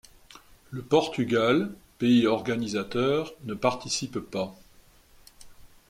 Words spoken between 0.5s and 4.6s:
Le Portugal, pays organisateur, ne participe pas.